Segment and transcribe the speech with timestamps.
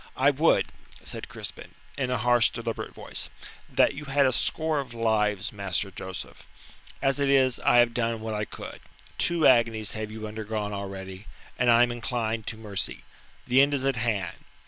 [0.17, 0.65] "I would,"
[1.03, 3.29] said Crispin, in a harsh, deliberate voice,
[3.69, 6.43] "that you had a score of lives, Master Joseph.
[7.03, 8.79] As it is I have done what I could.
[9.19, 11.27] Two agonies have you undergone already,
[11.59, 13.03] and I am inclined to mercy.
[13.45, 14.37] The end is at hand.